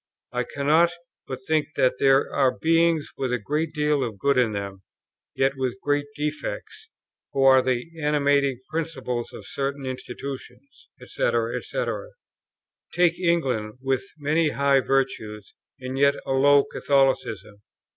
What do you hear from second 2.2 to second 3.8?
are beings with a great